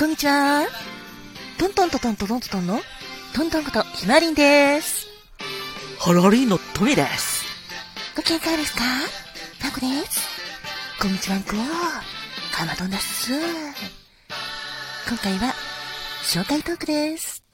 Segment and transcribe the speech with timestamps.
[0.00, 0.66] こんにちは。
[1.58, 2.80] トントントントントントンの
[3.34, 5.06] トントンことひまりんです。
[5.98, 7.44] ハラリーのトミです。
[8.16, 8.80] ご機嫌いかがですか？
[9.60, 10.26] タコです。
[11.02, 11.50] こんにちはんこ。
[12.50, 13.30] かまどんです。
[15.06, 15.52] 今回は、
[16.22, 17.44] 紹介トークです。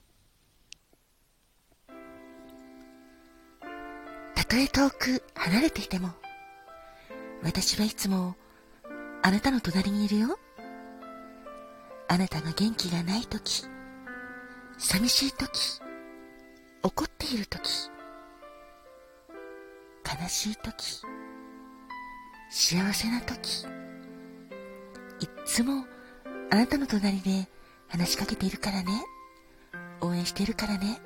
[4.37, 6.11] たとえ遠く離れていても、
[7.43, 8.37] 私はいつも、
[9.23, 10.39] あなたの隣にいるよ。
[12.17, 13.67] あなたが元気がないとき、
[14.79, 15.83] 寂しいとき、
[16.83, 17.91] 怒っているとき、
[20.23, 21.03] 悲しいとき、
[22.51, 23.67] 幸せなとき、
[25.21, 25.85] いっつも
[26.49, 27.51] あなたの隣で
[27.89, 29.05] 話しかけているからね。
[30.01, 30.99] 応援しているからね。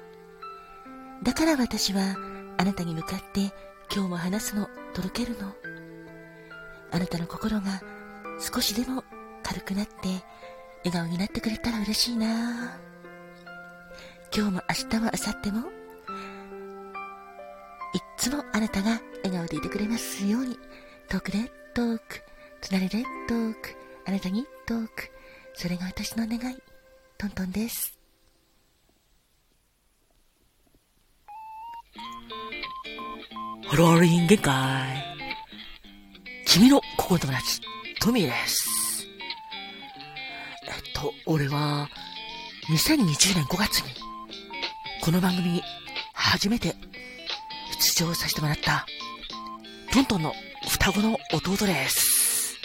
[1.24, 2.14] だから私は
[2.56, 3.52] あなたに向かって
[3.92, 5.52] 今日も話すの届けるの。
[6.92, 7.82] あなたの心が
[8.38, 9.02] 少しでも
[9.42, 10.22] 軽くなって
[10.84, 12.78] 笑顔になってくれたら嬉しいな。
[14.34, 15.68] 今日も明日も明後日も
[17.92, 20.58] いつもあなたが笑顔でいてくれますように。
[21.08, 22.04] トークでトーク
[22.62, 25.10] 隣でトークあなたにトーク。
[25.54, 26.56] それが私の願い。
[27.18, 27.98] トントンです。
[33.66, 35.10] ハラリー限界。
[36.46, 37.60] 君の心友達、
[38.00, 38.69] トミーです。
[41.00, 41.88] と、俺は、
[42.68, 43.94] 2020年5月に、
[45.00, 45.62] この番組に
[46.12, 46.76] 初めて
[47.80, 48.86] 出場させてもらった、
[49.92, 50.34] トントンの
[50.68, 52.58] 双子の弟です。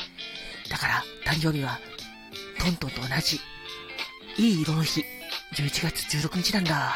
[0.69, 1.79] だから、誕生日は、
[2.59, 3.39] トントンと同じ、
[4.37, 5.05] いい色の日、
[5.53, 6.95] 11月16日なんだ。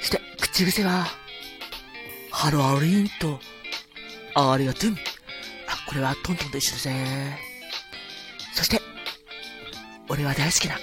[0.00, 1.06] そして、口癖は、
[2.30, 3.40] ハローリーンと、
[4.34, 4.92] ありがとう。
[5.66, 7.38] あ、これはトントンと一緒ですね。
[8.54, 8.87] そして、
[10.08, 10.76] 俺は大好きな、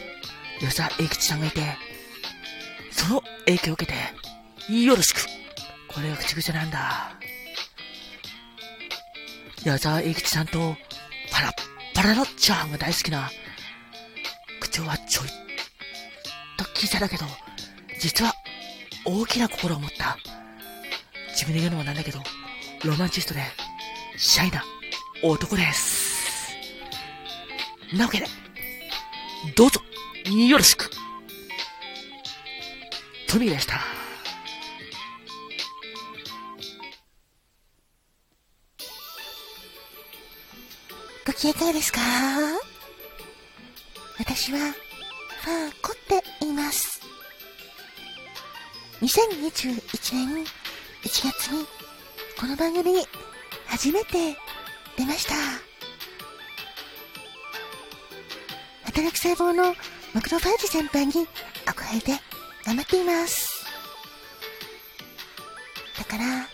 [0.59, 1.61] 吉沢永吉さんがいて、
[2.91, 3.91] その影響を受け
[4.67, 5.25] て、よろしく。
[5.87, 7.11] これが口癖なんだ。
[9.64, 10.75] 矢沢永吉さんと、
[11.31, 11.53] パラッ
[11.93, 13.30] パラのチャーハンが大好きな、
[14.59, 15.27] 口調はちょい
[16.58, 17.25] と小さだけど、
[17.99, 18.33] 実は
[19.05, 20.17] 大きな心を持った、
[21.30, 22.19] 自分で言うのもなんだけど、
[22.83, 23.41] ロマンチストで、
[24.17, 24.64] シャイな
[25.23, 26.53] 男です。
[27.93, 28.27] なわけで、
[29.54, 29.82] どうぞ、
[30.32, 30.89] よろしく。
[33.28, 33.80] トミーでした。
[41.26, 42.00] ご機嫌いかがですか？
[44.17, 47.02] 私は、ファーコって言います。
[49.02, 50.45] 2021年
[51.04, 51.66] 1月に、
[52.39, 53.06] この番組に
[53.67, 54.36] 初めて
[54.98, 55.36] 出ました。
[58.95, 59.76] 働く細胞の
[60.14, 61.11] マクロファージ先輩に
[61.66, 62.14] 憧れて
[62.66, 63.66] 頑張っています。
[66.00, 66.48] だから、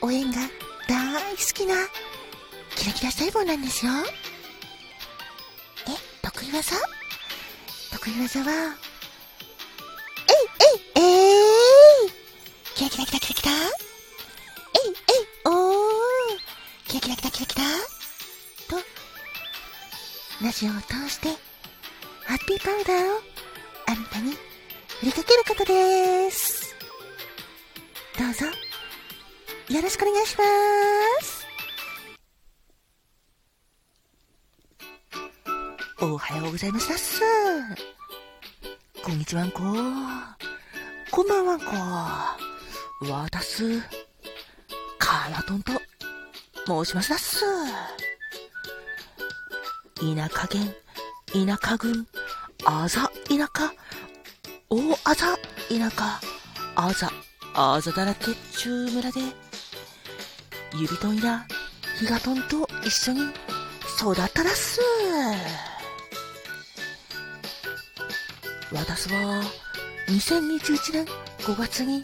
[0.00, 0.38] 応援が
[0.88, 1.74] 大好きな
[2.76, 3.92] キラキラ細胞なんですよ。
[5.86, 5.90] え、
[6.22, 6.76] 得意技？
[7.90, 8.74] 得意技は、
[10.28, 10.46] えい
[10.96, 12.10] えいえい。
[12.74, 13.52] キラキラキラキラキラ。
[13.52, 13.60] えい
[14.88, 15.82] えいおー。
[16.88, 17.64] キラキラキラキラキラ、
[20.42, 21.28] ラジオを通して、
[22.26, 23.20] ハッピーパウダーを
[23.86, 24.32] あなたに
[24.98, 26.74] 振りかけることです。
[28.18, 28.46] どうぞ、
[29.72, 30.44] よろしくお願いしま
[31.24, 31.46] す。
[36.00, 37.20] おはようございますす。
[39.04, 39.60] こんにちはんこ。
[41.12, 41.66] こんばんはんこ。
[43.12, 43.80] わたす。
[44.98, 45.72] かなとんと
[46.66, 47.44] 申しますだっす。
[50.02, 50.74] 田舎県、
[51.32, 52.08] 田舎郡、
[52.64, 53.72] あざ田舎、
[54.68, 55.36] 大あざ
[55.68, 56.20] 田舎、
[56.74, 57.08] あざ、
[57.54, 59.20] あざだらけっちゅう村で、
[60.74, 61.46] ゆびとんや
[62.00, 63.20] ひがとんと一緒に
[63.96, 64.80] 育っただっす。
[68.72, 69.40] 私は
[70.08, 71.04] 2021年
[71.38, 72.02] 5月に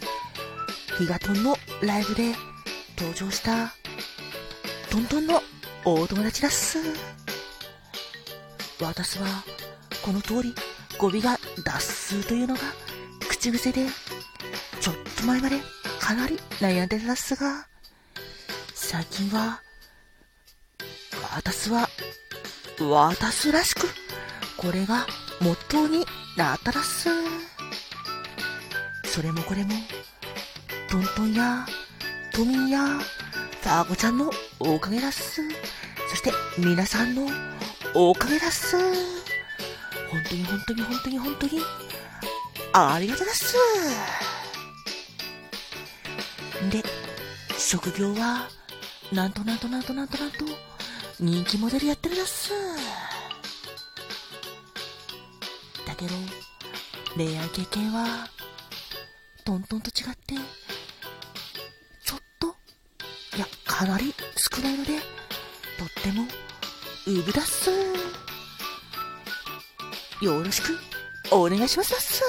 [0.97, 2.33] ヒガトンのライブで
[2.97, 3.73] 登場した
[4.89, 5.41] トントンの
[5.83, 7.18] 大友達だっす。
[8.81, 9.27] 私は
[10.03, 10.53] この通り
[10.97, 12.61] 語尾がダッスーというのが
[13.29, 13.85] 口癖で
[14.79, 15.57] ちょっと前まで
[15.99, 17.67] かなり悩んでたっすが
[18.73, 19.61] 最近は
[21.35, 21.89] 私は
[22.79, 23.87] 私らしく
[24.57, 25.05] これが
[25.41, 26.05] モットーに
[26.35, 27.09] なったらっす。
[29.05, 29.71] それもこれも、
[30.89, 31.65] トントンや、
[32.33, 34.29] トミーや、ファーゴちゃんの
[34.59, 35.41] おかげだっす。
[36.09, 37.27] そして皆さんの
[37.93, 38.77] おかげだっす。
[38.77, 41.61] 本当に本当に本当に本当に、
[42.73, 43.55] ありがとうございます。
[46.71, 46.83] で、
[47.57, 48.47] 職業は、
[49.11, 50.45] なんとなんとなんとなんとなんと、
[51.19, 52.51] 人気モデルやってるだっす。
[55.85, 56.11] だけど、
[57.15, 58.29] 恋愛経験は、
[59.45, 60.35] トントンと違って、
[62.05, 62.55] ちょっと、
[63.35, 66.27] いや、かなり少ないので、とっても、
[67.09, 67.69] ウブだっす。
[70.21, 70.77] よろしく、
[71.31, 72.23] お願いしますだっす。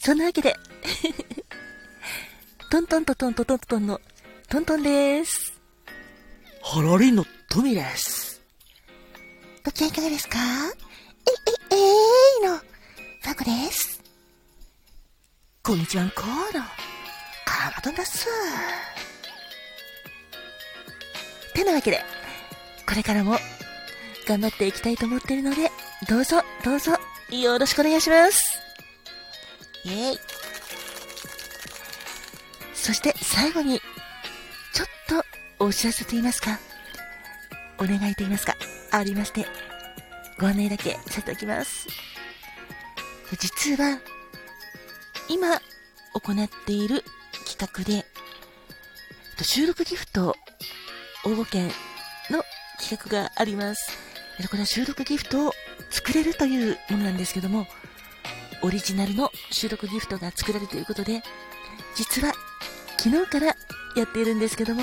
[0.00, 0.56] そんなわけで
[2.70, 4.00] トントントントントントンの
[4.48, 5.52] トントンです。
[6.62, 8.40] ハラリンのトミです。
[9.64, 10.38] ご機嫌いかがですか？
[12.42, 14.02] の、ファコです。
[15.62, 16.64] こんにちはんこーの、
[17.44, 18.26] カーマトンだっす。
[21.54, 22.02] てなわけで、
[22.88, 23.36] これからも
[24.26, 25.70] 頑張っていきたいと思っているので、
[26.08, 26.98] どうぞ、どうぞ、
[27.30, 28.58] よろしくお願いします。
[29.84, 30.18] イェイ。
[32.74, 33.78] そして最後に、
[34.74, 34.88] ちょっ
[35.58, 36.58] とお知らせと言いますか、
[37.78, 38.56] お願いと言いますか、
[38.90, 39.46] ありまして、
[40.40, 42.11] ご案内だけさせておきます。
[43.38, 43.98] 実は、
[45.28, 45.60] 今
[46.14, 47.02] 行っている
[47.46, 48.04] 企画で、
[49.42, 50.36] 収録ギフト
[51.24, 51.68] 応募券
[52.30, 52.44] の
[52.78, 53.90] 企画があります。
[54.48, 55.52] これは収録ギフトを
[55.90, 57.66] 作れるというものなんですけども、
[58.62, 61.22] オリジナルの収録ギフトが作られるということで、
[61.96, 62.32] 実は
[62.98, 63.46] 昨日から
[63.96, 64.82] やっているんですけども、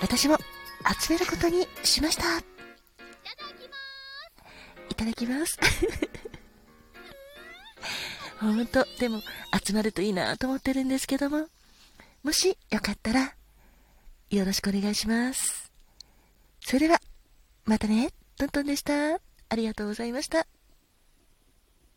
[0.00, 0.38] 私も
[1.00, 2.38] 集めることにしました。
[4.88, 5.58] いただきます。
[8.38, 9.22] ほんと、でも
[9.64, 11.46] 集まるといいなと思ってるんですけども、
[12.22, 13.34] もしよかったら、
[14.30, 15.72] よろしくお願いします。
[16.60, 17.00] それでは、
[17.64, 19.14] またね、トントンでした。
[19.14, 19.20] あ
[19.54, 20.46] りがとうございました。